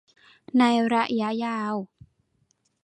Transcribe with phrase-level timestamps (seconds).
[0.59, 0.63] ใน
[0.93, 1.75] ระยะยาว